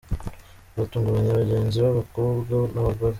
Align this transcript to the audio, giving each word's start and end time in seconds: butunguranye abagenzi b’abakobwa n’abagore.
butunguranye 0.75 1.29
abagenzi 1.33 1.77
b’abakobwa 1.85 2.55
n’abagore. 2.73 3.09